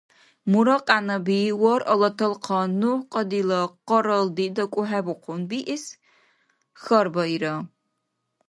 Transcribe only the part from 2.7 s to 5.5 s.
НухӀкьадила къаралди дакӀухӀебухъун